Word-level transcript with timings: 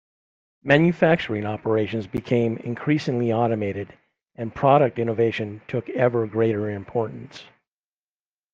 Manufacturing 0.63 1.45
operations 1.45 2.07
became 2.07 2.57
increasingly 2.57 3.31
automated 3.31 3.95
and 4.35 4.51
product 4.55 4.97
innovation 4.97 5.61
took 5.67 5.87
ever 5.91 6.25
greater 6.25 6.71
importance. 6.71 7.43